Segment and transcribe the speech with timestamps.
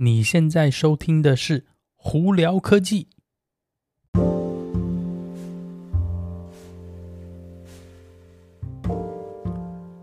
[0.00, 1.58] 你现在收听的是
[1.96, 3.08] 《胡聊科技》。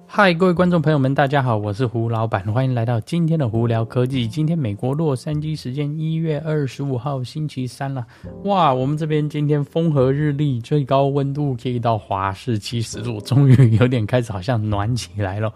[0.05, 4.27] 嗨，各位观众朋友们，大家好，我是胡老板，欢迎来到今天的《胡聊科技》。
[4.29, 8.05] 今天美国洛杉矶时间一月二十五号星期三了，
[8.43, 15.53] 哇，我们这边今天风和日丽，最高温度可以到华氏七十度，终于有点开始好像暖起来了。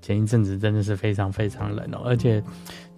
[0.00, 2.42] 前一阵子真的是非常非常冷哦，而且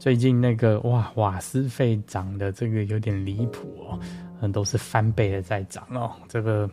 [0.02, 3.96] 最近那个哇，瓦斯费涨的这个有点离谱哦，
[4.40, 6.68] 嗯，都是翻倍的在涨哦，这个。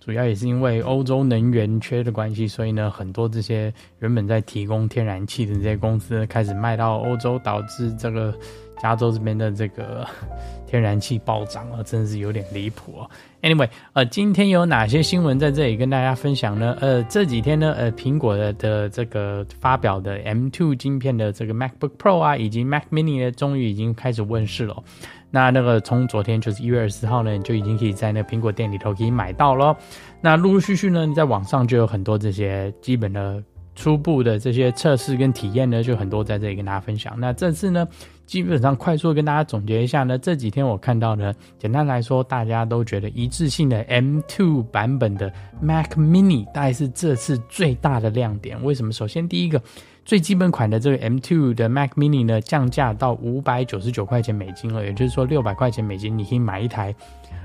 [0.00, 8.36] 主要也是因为欧洲能源缺的关系，所以呢，很多这些原本在提供天然气的这些公司开始卖到欧洲，导致这个
[8.82, 10.04] 加州这边的这个
[10.66, 13.10] 天然气暴涨了，真是有点离谱哦。
[13.42, 16.76] Anyway，呃，今天有哪些新闻在这里跟大家分享呢？
[16.80, 24.82] 呃，这几天呢，呃，苹果的的这个发表的 M2 晶片的这个 MacBook Pro 啊，以及 Mac Mini 呢，终于已经开始问世了。
[25.30, 29.76] 那那个从昨天就是一月二十号呢，你就已经可以在那苹果店里头可以买到了。
[30.20, 33.42] 那陆陆续续呢，你在网上就有很多这些基本的
[33.74, 37.14] 初步的这些测试跟体验呢，就很多在这里跟大家分享。
[37.18, 37.86] 那这次呢，
[38.26, 48.62] 基本上快速跟大家总结一下呢，这几天我看到呢，简单来说，大家都觉得一致性的 M2 版本的 Mac Mini 大概是这次最大的亮点。
[48.62, 48.92] 为什么？
[48.92, 49.60] 首先第一个。
[50.04, 56.92] 最基本款的这个 M2 的 Mac Mini 呢，降价到五百九十九块钱美金了，也就是说六百块钱美金，你可以买一台，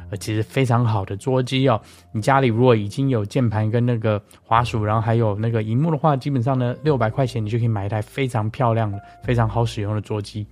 [0.10, 1.80] 呃，其实非常好的桌机哦。
[2.12, 10.46] 你家里如果已经有键盘跟那个滑鼠，然后还有那个荧幕的话，基本上呢，六百块钱你就可以买一台非常漂亮的、非常好使用的桌机。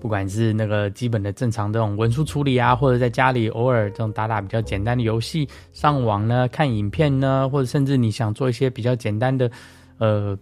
[0.00, 9.50] 不管是那个基本的正常这种文书处理啊，或者在家里偶尔这种打打比较简单的游戏、上网呢、看影片呢，或者甚至你想做一些比较简单的，
[9.98, 10.38] 呃。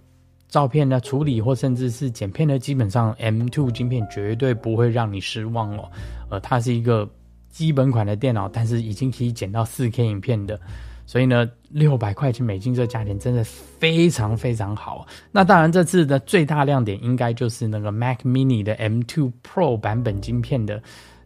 [0.46, 5.90] 照片的处理或甚至是剪片呢，基本上 M2 晶片绝对不会让你失望哦。
[6.30, 7.08] 呃，它是一个
[7.54, 10.60] 基本款的电脑，但是已经可以剪到 4K 影片的，
[11.06, 15.06] 所以呢，六百块钱美金这价钱真的非常非常好。
[15.30, 20.82] 那当然，这次的最大亮点应该就是那个 Mac Mini 的 M2 Pro 版本晶片的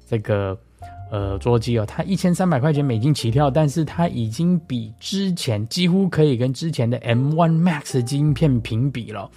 [0.06, 0.58] 这个。
[1.10, 9.30] 呃，桌机哦，它一千三百块钱美金起跳，但是它已经比之前几乎可以跟之前的 M1 Max 晶片平比了。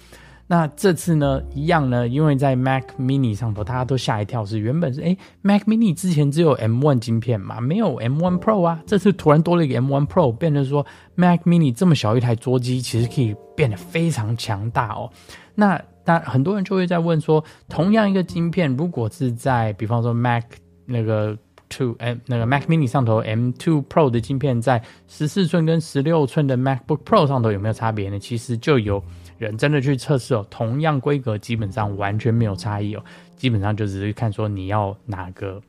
[0.46, 11.40] 那这次呢，一样呢，因为在 Mac Mini 上头，大家都吓一跳，是原本是诶 Mac Mini 之前只有 M1 晶片嘛，没有 M1 Pro 啊，这次突然多了一个 M1 Pro，变成说 Mac
[11.42, 15.10] Mini 这么小一台桌机，其实可以变得非常强大哦。
[15.54, 20.44] 那当然很多人就会在问说，同样一个晶片，如果是在比方说 Mac
[20.84, 21.36] 那个。
[21.74, 28.18] Two M 那个 Mac Mini 上头 M2 Pro 的晶片在十四寸跟十六寸的 MacBook Pro 上头有没有差别呢？
[28.18, 29.02] 其实就有
[29.42, 33.04] 人真的去测试哦，同样规格基本上完全没有差异哦，
[33.36, 35.60] 基本上就只是看说你要哪个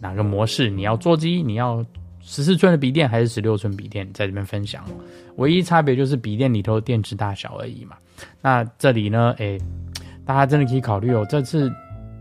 [0.00, 1.84] 哪个模式，你要座机，你要
[2.20, 4.84] 十四寸的笔电还是十六寸笔电，在这边分享，
[5.36, 7.96] 唯一差别就是笔电里头电池大小而已嘛。
[8.42, 9.58] 那这里呢，哎，
[10.24, 11.72] 大家真的可以考虑哦，这次。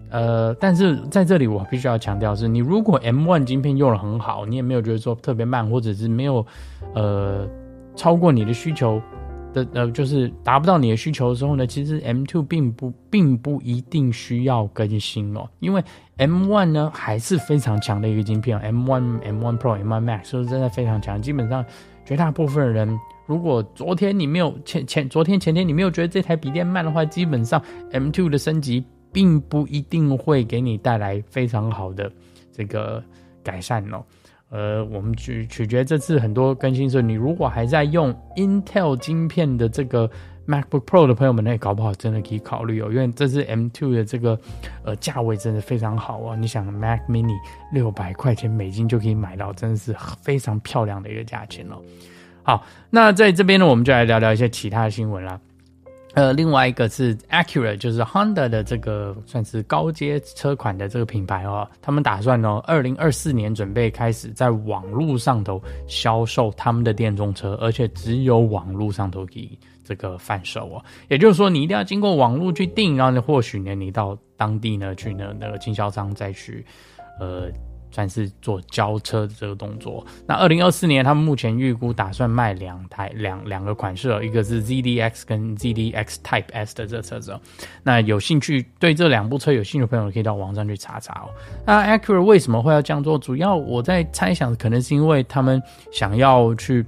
[0.10, 6.48] 呃，但是在这里我必须要强调是，你如果 M1 晶片用的很好，你也没有觉得说特别慢，或者是没有
[6.96, 7.46] 呃
[7.94, 9.02] 超过你的需求
[9.54, 15.84] 的呃，就是达不到你的需求的时候呢，其实 M2 并不并不一定需要更新哦，因为
[16.18, 21.66] M1 呢还是非常强的一个晶片，M1 M1 Pro M1 Max 是真的非常强，基本上
[22.06, 28.84] 绝大部分人，如果昨天你没有前前昨天前天你没有觉得这台笔电慢的话，基本上 M2 的升级。
[29.10, 32.12] 并不一定会给你带来非常好的
[32.52, 33.04] 这个
[33.42, 34.04] 改善哦，
[34.50, 40.10] 呃，我们取取决这次很多更新，所以你如果还在用 Intel 晶片的这个
[40.48, 44.40] MacBook Pro 的朋友们，那搞不好真的可以考虑哦，因为这次 M2 的这个
[44.86, 46.36] 呃价位真的非常好哦。
[46.38, 47.36] 你想 Mac Mini
[47.74, 51.82] 六百块钱美金就可以买到，真的是非常漂亮的一个价钱哦。
[52.44, 55.38] 好，那在这边呢，我们就来聊聊一些其他的新闻啦。
[56.18, 70.84] 呃，另外一个是 Acura，就是 Honda 的这个算是高阶车款的这个品牌哦，他们打算呢，二零二四年准备开始在网络上头销售他们的电动车，而且只有网络上头可以这个贩售哦。
[71.08, 76.66] 也就是说，你一定要经过网络去订，然后呢，或许呢，你到当地呢去呢那个经销商再去，
[77.20, 77.52] 呃。
[77.92, 80.06] 算是做交车的这个动作。
[80.26, 87.40] 那二零二四年，他们目前预估打算卖两台两两个款式，一个是 ZDX 跟 ZDX Type S 的这个车子。
[87.84, 91.30] 那有兴趣对这两部车有兴趣的朋友，可以到网上去查查哦。
[91.66, 93.18] 那 Acura 为什么会要这样做？
[93.18, 95.62] 主要我在猜想，可能是因为他们
[95.92, 96.86] 想要去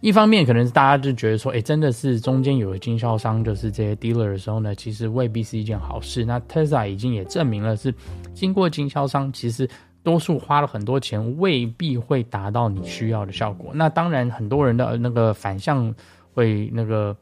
[0.00, 6.24] 一方面可能是大家就觉得说，哎，真的是中间有个经销商，就是这些 dealer 的时候呢，其实未必是一件好事。
[6.24, 7.94] 那 Tesla 已经也证明了是
[8.34, 9.68] 经过经销商，其实
[10.02, 13.70] 多数花了很多钱，未必会达到你需要的效果。
[13.74, 15.94] 那当然，很多人的那个反向
[16.34, 17.16] 会那个。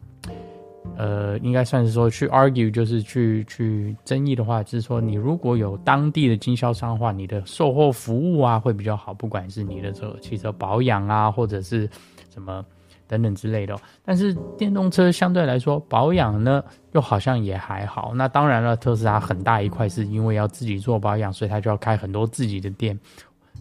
[0.96, 11.88] 呃，应该算是说去 argue，就是去去争议的话，就是说你如果有当地的经销商的话，你的售后服务啊会比较好，不管是你的这个汽车保养啊，或者是
[12.30, 12.64] 什么
[13.10, 13.76] 等等之类的。
[14.04, 16.62] 但是电动车相对来说保养呢，
[16.92, 18.12] 又好像也还好。
[18.14, 22.98] 那当然了，特斯拉很大一块是因为要自己做保养，所以他就要开很多自己的店，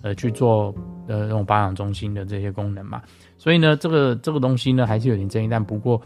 [0.04, 0.74] 呃，去做
[1.08, 3.02] 呃那种保养中心的这些功能嘛。
[3.38, 6.00] 所以呢，这个这个东西呢还是有点争议，但不过。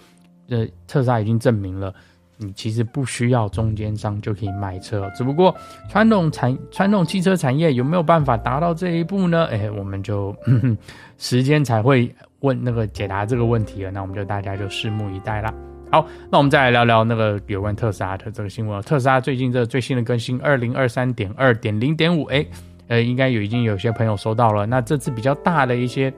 [0.46, 1.92] 这特斯拉已经证明了，
[2.36, 5.56] 你其实不需要中间商就可以卖车，只不过
[5.90, 9.46] 传统产传统汽车产业有没有办法达到这一步呢？
[9.46, 10.36] 哎，我们就
[11.18, 12.14] 时间才会
[12.44, 13.92] 问那个解答这个问题了。
[13.92, 15.54] 那我们就大家就拭目以待啦。
[15.92, 18.82] 好，那我们再来聊聊那个有关特斯拉的这个新闻。
[18.84, 22.46] 特斯拉最近这最新的更新二零二三点二点零点五，哎，
[22.88, 24.66] 呃，应该有已经有些朋友收到了。
[24.66, 26.14] 那这次比较大的一些。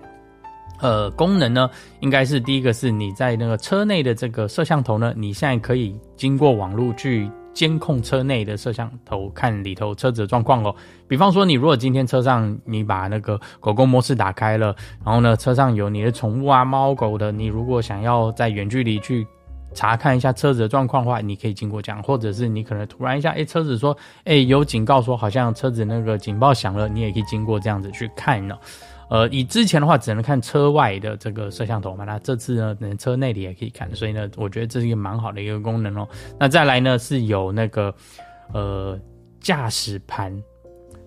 [0.81, 1.69] 呃，功能呢，
[2.01, 10.75] 应该是第一个是你在那个车内的这个摄像头呢，你现在可以经过网络去监控车内的摄像头，看里头车子的状况哦。
[11.07, 19.25] 比方说，你如果今天车上你把那个狗狗模式打开了，然后呢，车上有你的宠物啊，猫狗的，你如果想要在远距离去
[19.73, 28.57] 查看一下车子的状况的话，你可以经过这样，或者是你可能突然一下，哎，车子说，哎，有警告说好像车子那个警报响了，你也可以经过这样子去看呢。
[29.09, 36.07] 呃，以之前的话只能看车外的这个摄像头嘛，那这次呢，能车内里也可以看，所以呢，我觉得这是一个蛮好的一个功能哦。
[36.39, 37.93] 那再来呢，是有那个
[38.51, 38.99] 呃
[39.39, 40.35] 驾驶盘，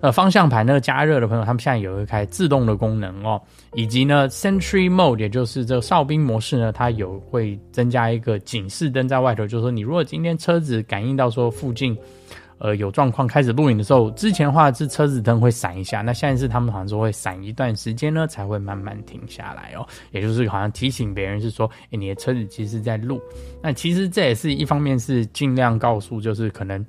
[0.00, 3.42] 呃方向盘那个加热的朋友，他们现在有一个开自动的功能哦，
[3.74, 11.98] 以及呢 Sentry Mode，也就是这个哨兵模式呢，它有会增加一个警示灯在外头，就是说你如果今天车子感应到说附近。
[12.58, 19.86] 呃，有状况开始录影的时候，之前的话是车子灯会闪一下，那现在是他们好像说会闪一段时间呢，才会慢慢停下来哦。
[20.10, 23.20] 也就是好像提醒别人是说，哎，你的车子其实在录。
[23.62, 26.84] 那其实这也是一方面是尽量告诉，就是可能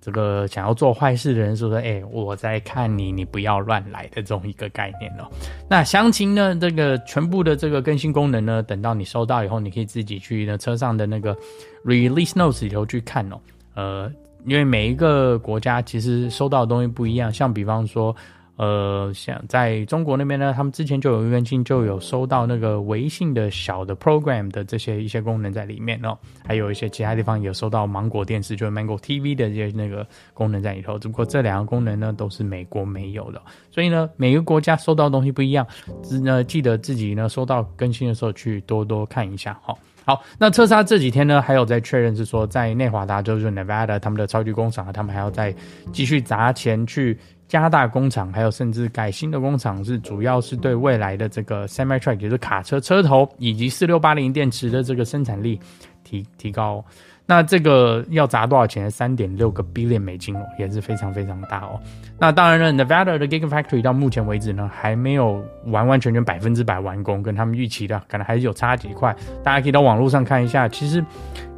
[0.00, 5.28] 这个想要做坏事的人说说，哎，我在看你，你不要乱来的这种一个概念哦。
[5.68, 11.36] 那详情呢，这个全部的这个更新功能呢，等到你收到以后，你可以自己去呢车上的那个
[11.84, 13.38] Release Notes 里头去看哦。
[13.74, 14.10] 呃。
[14.44, 18.14] 因为每一个国家其实收到的东西不一样，像比方说，
[18.56, 26.16] 呃，像在中国那边呢，他们之前就有一个更新，就有收到那个微信的小的 program 的这些一些功能在里面哦，
[26.46, 30.98] 还有一些其他地方有收到芒果电视，就是 Mango TV 的这些那个功能在里头。
[30.98, 33.40] 只不过这两个功能呢，都是美国没有的，
[33.70, 35.66] 所以呢，每个国家收到的东西不一样，
[36.02, 39.74] 只呢记得自己呢收到更新的时候去多多看一下哈。
[40.04, 45.54] 好，那特斯拉这几天呢，还有在确认是说，在内华达州就是 Nevada 他们的超级工厂，他们还要再
[45.92, 47.16] 继续砸钱去
[47.46, 55.60] 加大工厂，还有甚至改新的工厂，是主要是对未来的这个 Semi Truck，也就是卡车车头以及四六八零电池的这个生产力
[56.02, 56.84] 提提高。
[57.24, 58.90] 那这个要砸多少钱？
[58.90, 61.80] 三点六个 billion 美金哦，也是非常非常大哦。
[62.18, 69.14] 那当然了，Nevada 的 Gigafactory 到目前为止呢，还没有完完全全百分之百完工，跟他们预期的可能还是有差几块。
[69.42, 71.02] 大家可以到网络上看一下，其实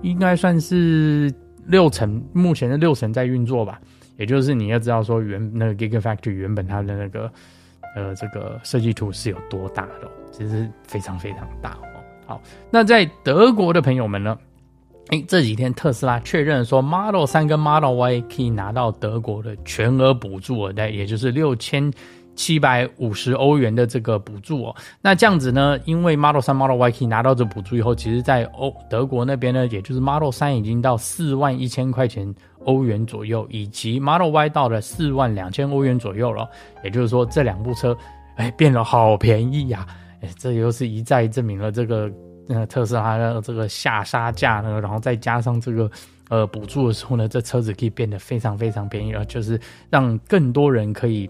[0.02, 1.32] 应该算是
[1.66, 3.80] 六成，目前的六成在运作吧。
[4.16, 7.32] 也就是你要知道说原那个 Gigafactory 原本它的那个
[7.96, 11.98] 呃这个设计图是有多大的，其实非常非常大哦。
[12.26, 14.38] 好，那在德国的朋友们呢？
[15.08, 21.92] 哎，这几天特斯拉确认说，Model 3跟 Model Y 可以拿到德国的全额补助，对，也就是六千
[22.34, 24.74] 七百五十欧元的这个补助哦。
[25.02, 32.34] 那这样子呢，因为 Model 3、Model Y 可以拿到这补助以后，其实在欧德国那边呢，也就是 Model 3已经到四万一千块钱
[32.64, 36.48] 欧元左右，以及 Model Y 到了四万两千欧元左右了。
[36.82, 37.94] 也就是说，这两部车
[38.36, 39.86] 哎变得好便宜呀！
[40.22, 42.10] 哎，这又是一再证明了这个。
[42.46, 45.90] 那特斯拉的这个下杀价呢，然后再加上这个
[46.28, 49.58] 呃补助的时候呢，这车子可以变得非常非常便宜了，就是
[49.88, 51.28] 让更多人可以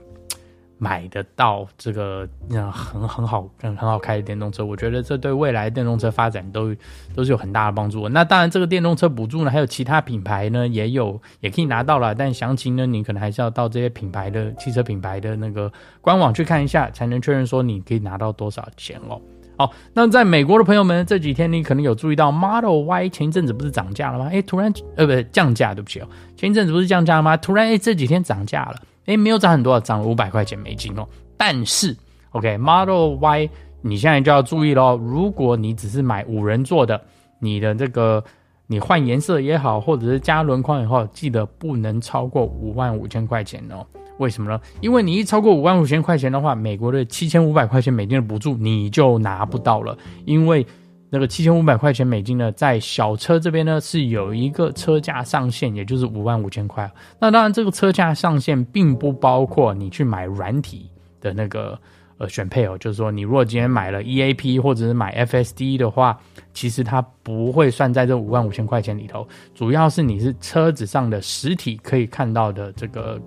[0.76, 4.64] 买得到这个嗯很很好很很好开的电动车。
[4.64, 6.75] 我觉得这对未来电动车发展都
[7.14, 8.09] 都是有很大的帮助。
[8.09, 19.21] 那当然，这个电动车补助呢，还有其他品牌呢也有也可以拿到了，但详情呢，你可能还是要到这些品牌的汽车品牌的那个官网去看一下，才能确认说你可以拿到多少钱哦。
[19.56, 24.28] 好，那在美国的朋友们，这几天你可能有注意到 Model Y 前一阵子不是涨价了吗？
[24.32, 27.37] 哎，突然呃，不降价，对不起哦，前一阵子不是降价了吗？
[27.37, 31.06] 突然哎，这几天涨价了，哎，没有涨很多，涨了五百块钱美金哦。
[31.37, 31.96] 但是
[32.32, 33.49] ，OK，Model Y
[33.80, 34.96] 你现在就要注意喽。
[34.96, 37.00] 如果你只是买五人座的，
[37.38, 38.25] 你的这个
[38.66, 43.87] 你换颜色也好，或者是加轮框以后，记得不能超过五万五千块钱哦。
[44.18, 44.61] 为什么呢？
[44.80, 49.97] 因为你一超过五万五千块钱的话，美国的七千五百块钱美金的补助你就拿不到了。
[50.25, 50.64] 因为
[51.11, 56.88] 那个七千五百块钱美金呢，在小车这边呢是有一个车价上限，也就是五万五千块。
[57.18, 60.88] 那当然，这个车价上限并不包括你去买软体
[61.21, 61.78] 的那个
[62.18, 66.16] 呃选配哦，就是说你如果今天买了 EAP 或者是买 FSD 的话，
[66.52, 69.26] 其实它不会算在这五万五千块钱里头。
[69.54, 73.21] 主要是你是车子上的实体可以看到的这个。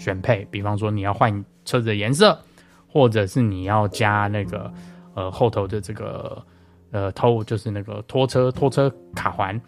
[0.00, 2.36] 选配，比方说你要换车子的颜色，
[2.88, 4.72] 或者是你要加那个
[5.14, 6.42] 呃后头的这个
[6.90, 9.60] 呃头，就是那个拖车拖车卡环，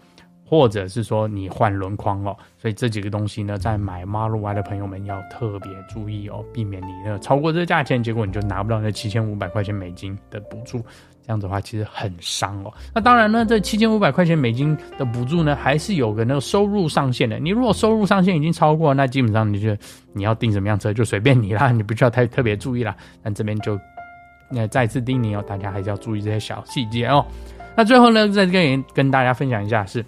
[0.53, 2.37] 或者是说你换轮框哦。
[2.59, 10.85] 所以这几个东西呢，在买 Model Y 的朋友们要特别注意哦，避免你呢超过这个价钱，结果你就拿不到那七千五百块钱美金的补助。
[11.25, 12.75] 这样子的话，其实很伤哦。
[12.93, 17.39] 那当然呢，这七千五百块钱美金的补助呢，还是有个那个收入上限的。
[17.39, 19.75] 你如果收入上限已经超过，那基本上你就
[20.13, 22.95] 你要订什么样车就随便你啦，你不需要太特别注意啦。
[23.23, 23.79] 但这边就
[24.51, 27.25] 那再次叮咛哦，大家还是要注意这些小细节哦。
[27.77, 30.05] 那最后呢，在这边跟大家分享一下是，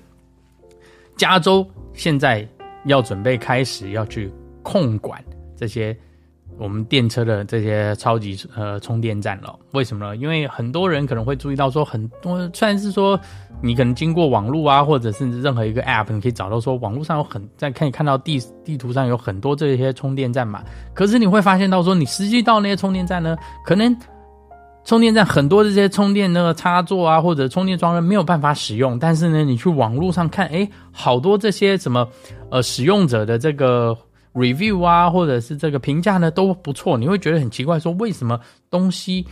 [1.17, 2.47] 加州现在
[2.85, 5.23] 要准备开始要去控管
[5.57, 5.97] 这些。
[6.57, 10.15] 我们电车的这些超级呃充电站了，为什么呢？
[10.15, 13.19] 因为很多人可能会注意到说，很多虽然是说
[13.61, 20.63] 你可能经过网络啊，或者甚至任何一个 App，你可以找到说网络上有很在可以看到地地图上有很多这些充电站嘛。
[20.95, 23.93] 可是你会发现到说，你实际到那些充电站呢，可能
[24.85, 28.99] 充电站很多这些充电那个插座啊，或者充电桩呢没有办法使用。
[28.99, 32.09] 但是呢，你去网络上看，诶，好多这些什么
[32.51, 33.97] 呃使用者的这个。
[34.35, 38.37] review 啊，或者是这个评价呢都不错，你会觉得很奇怪，说为什么
[38.69, 39.25] 东西，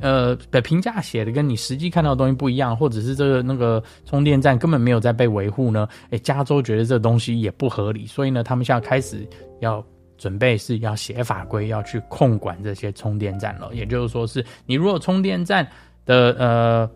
[0.00, 5.88] 呃的评价写的跟你实际看到的东西不一样，或者是这个那个充电站根本没有在被维护呢？
[6.10, 9.84] 诶，加州觉得这东西也不合理，所以呢，他们现在开始要
[10.16, 13.70] 准备是要写法规，要去控管这些充电站了。
[13.72, 15.66] 也就是说，是你如果充电站
[16.04, 16.90] 的呃，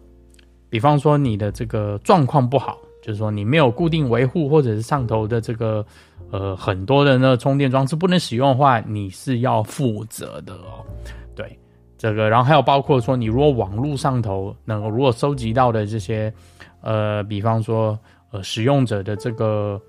[0.68, 2.78] 比方说你的这个状况不好。
[3.00, 5.87] 就是说，你没有固定维护，或者是上头的这个
[6.30, 10.84] 呃很多的那充电装置不能使用的话，你是要负责的哦。
[11.34, 11.58] 对，
[11.96, 16.30] 这个，然后还有包括说，你如果网络上头能够如果收集到的这些
[16.82, 17.98] 呃，比方说
[18.30, 19.80] 呃使用者的这个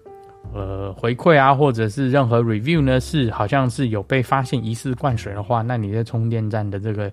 [0.54, 7.12] 呃回馈啊，或者是任何 review 呢，是好像是有被发现疑似灌水的话，那你的充电站的这个。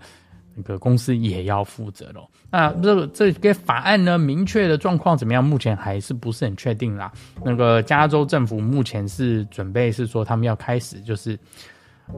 [0.59, 2.27] 那个公司也要负责喽。
[2.51, 5.45] 那这个这个法案呢，明确的状况怎么样？
[5.45, 7.13] 目前还是不是很确定啦。
[7.45, 11.39] 那个加州政府目前是准备是说，他们要开始就是，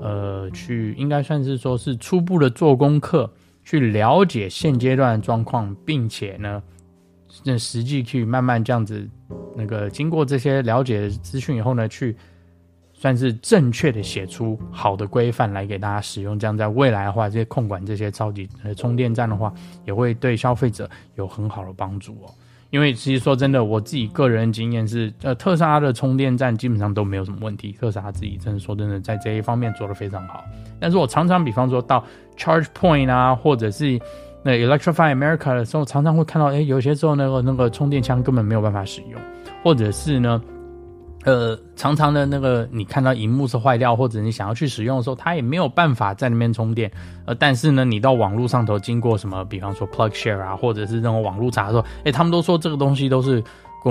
[0.00, 3.29] 呃，去应该算是说是初步的做功课，
[3.65, 6.62] 去了解现阶段的状况，并且呢，
[7.44, 9.08] 那实际去慢慢这样子，
[9.56, 12.16] 那个经过这些了解资讯以后呢，去。
[13.00, 19.54] 算是正确的写出好的规范来给大家使用，这样在未来的话，这些控管这些超级呃充电站的话，
[19.87, 22.35] 也会对消费者有很好的帮助哦。
[22.70, 30.42] 因为其实说真的，我自己个人经验是，呃，特斯拉的充电站基本上都没有什么问题，特斯拉自己真的说真的在这一方面做得非常好。
[30.80, 32.04] 但是我常常比方说到
[32.37, 33.97] Charge Point 啊，或者是
[34.49, 39.21] 那 Electrify America 的时候，常常会看到，哎，有些时候那个那个充电枪根本没有办法使用，
[39.62, 40.43] 或者是呢。
[41.25, 46.90] 呃，常常的那个，你看到荧幕是坏掉，或者你想要去使用的时候，它也没有办法在那边充电。
[47.26, 53.43] 呃，但是呢，你到网络上头经过什么，比方说 PlugShare 啊，或者是那种网络查的时候，哎，他们都说这个东西都是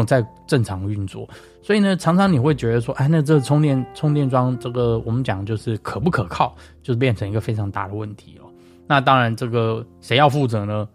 [0.07, 1.27] 在正常运作。
[1.61, 8.46] 所以呢，常常你会觉得说，哎，那这个充电充电桩这个我们讲就是可不可靠，就是变成一个非常大的问题哦。
[8.87, 10.87] 那当然，这个谁要负责呢？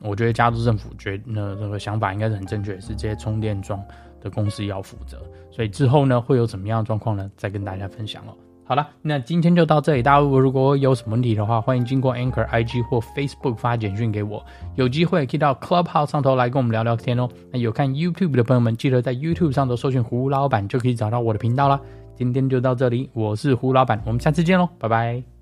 [0.00, 3.82] 我觉得加州政府觉得呢，这个想法应该是很正确，是这些充电桩
[4.20, 5.18] 的公司要负责。
[5.50, 7.28] 所以之后呢，会有怎么样的状况呢？
[7.36, 8.34] 再跟大家分享哦。
[8.64, 10.02] 好了，那今天就到这里。
[10.02, 14.44] 大家如果有什么问题的话，欢迎经过 Anchor IG 或 Facebook 发简讯给我。
[14.74, 17.26] 有机会可以到 Clubhouse 上头来跟我们聊聊天哦。
[17.50, 21.80] 那有看 YouTube 的朋友们，记得在 YouTube 上头搜寻胡老板，就可以找到我的频道啦。
[22.14, 25.37] 今天就到这里，我是胡老板，我们下次见喽，拜拜。